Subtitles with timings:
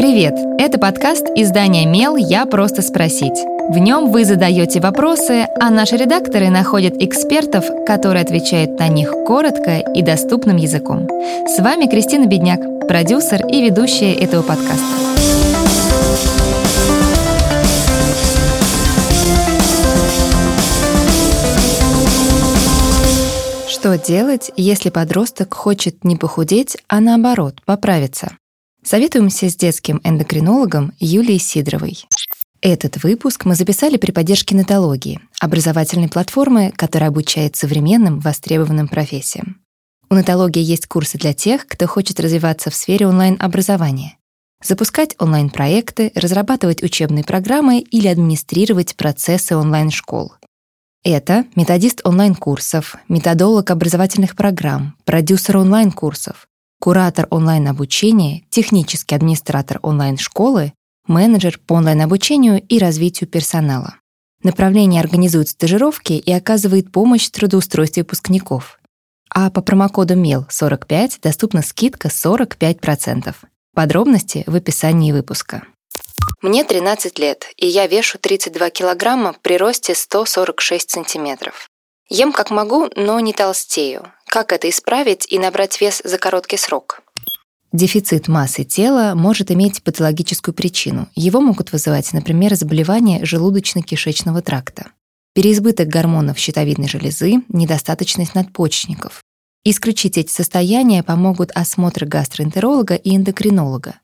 [0.00, 0.34] Привет!
[0.58, 2.16] Это подкаст издания «Мел.
[2.16, 3.38] Я просто спросить».
[3.68, 9.76] В нем вы задаете вопросы, а наши редакторы находят экспертов, которые отвечают на них коротко
[9.76, 11.06] и доступным языком.
[11.46, 14.80] С вами Кристина Бедняк, продюсер и ведущая этого подкаста.
[23.68, 28.39] Что делать, если подросток хочет не похудеть, а наоборот, поправиться?
[28.82, 32.06] Советуемся с детским эндокринологом Юлией Сидоровой.
[32.62, 39.60] Этот выпуск мы записали при поддержке нетологии, образовательной платформы, которая обучает современным востребованным профессиям.
[40.10, 44.16] У нетологии есть курсы для тех, кто хочет развиваться в сфере онлайн-образования,
[44.62, 50.34] запускать онлайн-проекты, разрабатывать учебные программы или администрировать процессы онлайн-школ.
[51.04, 56.46] Это методист онлайн-курсов, методолог образовательных программ, продюсер онлайн-курсов,
[56.80, 60.72] куратор онлайн-обучения, технический администратор онлайн-школы,
[61.06, 63.96] менеджер по онлайн-обучению и развитию персонала.
[64.42, 68.80] Направление организует стажировки и оказывает помощь в трудоустройстве выпускников.
[69.28, 73.34] А по промокоду MEL45 доступна скидка 45%.
[73.74, 75.62] Подробности в описании выпуска.
[76.40, 81.68] Мне 13 лет, и я вешу 32 килограмма при росте 146 сантиметров.
[82.08, 84.10] Ем как могу, но не толстею.
[84.30, 87.02] Как это исправить и набрать вес за короткий срок?
[87.72, 91.08] Дефицит массы тела может иметь патологическую причину.
[91.16, 94.92] Его могут вызывать, например, заболевания желудочно-кишечного тракта,
[95.34, 99.20] переизбыток гормонов щитовидной железы, недостаточность надпочечников.
[99.64, 103.96] Исключить эти состояния помогут осмотры гастроэнтеролога и эндокринолога.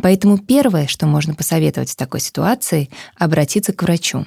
[0.00, 4.26] Поэтому первое, что можно посоветовать в такой ситуации, обратиться к врачу.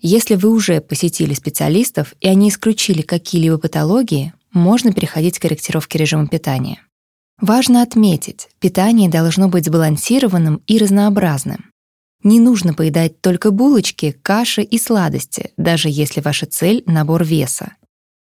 [0.00, 6.26] Если вы уже посетили специалистов и они исключили какие-либо патологии, можно переходить к корректировке режима
[6.26, 6.80] питания.
[7.40, 11.72] Важно отметить, питание должно быть сбалансированным и разнообразным.
[12.22, 17.74] Не нужно поедать только булочки, каши и сладости, даже если ваша цель— набор веса.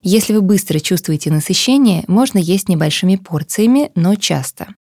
[0.03, 4.75] Если вы быстро чувствуете насыщение, можно есть небольшими порциями, но часто.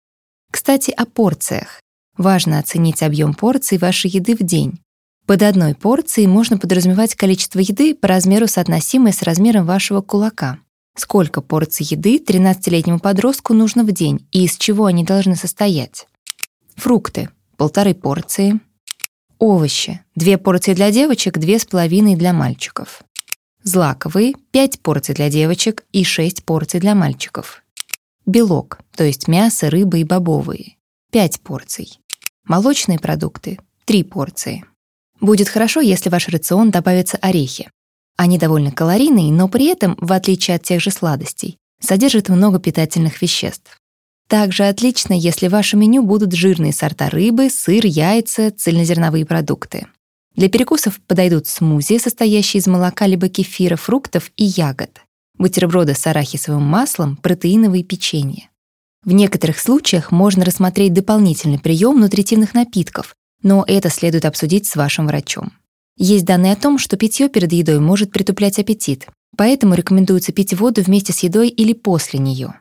[0.49, 1.81] Кстати, о порциях.
[2.17, 4.79] Важно оценить объем порций вашей еды в день.
[5.25, 10.59] Под одной порцией можно подразумевать количество еды по размеру соотносимое с размером вашего кулака.
[10.99, 16.07] Сколько порций еды 13-летнему подростку нужно в день и из чего они должны состоять?
[16.75, 18.59] Фрукты— полторы порции.
[19.37, 23.03] Овощи— две порции для девочек, две с половиной для мальчиков.
[23.63, 27.63] Злаковые— пять порций для девочек и шесть порций для мальчиков.
[28.25, 30.75] Белок, то есть мясо, рыба и бобовые—
[31.11, 31.97] пять порций.
[32.43, 34.65] Молочные продукты— три порции.
[35.21, 37.71] Будет хорошо, если в ваш рацион добавятся орехи.
[38.19, 43.21] Они довольно калорийные, но при этом, в отличие от тех же сладостей, содержат много питательных
[43.21, 43.79] веществ.
[44.27, 49.87] Также отлично, если в вашем меню будут жирные сорта рыбы, сыр, яйца, цельнозерновые продукты.
[50.35, 54.99] Для перекусов подойдут смузи, состоящие из молока либо кефира, фруктов и ягод,
[55.37, 58.49] бутерброды с арахисовым маслом, протеиновые печенье.
[59.05, 65.07] В некоторых случаях можно рассмотреть дополнительный прием нутритивных напитков, но это следует обсудить с вашим
[65.07, 65.53] врачом.
[66.01, 70.81] Есть данные о том, что питье перед едой может притуплять аппетит, поэтому рекомендуется пить воду
[70.81, 72.53] вместе с едой или после нее.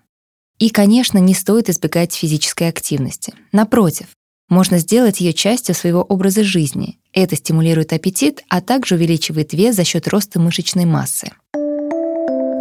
[0.59, 3.33] И, конечно, не стоит избегать физической активности.
[3.53, 4.09] Напротив,
[4.49, 6.99] можно сделать ее частью своего образа жизни.
[7.13, 11.31] Это стимулирует аппетит, а также увеличивает вес за счет роста мышечной массы.